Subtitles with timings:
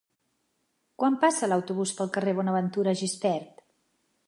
[1.03, 3.65] Quan passa l'autobús pel carrer Bonaventura Gispert?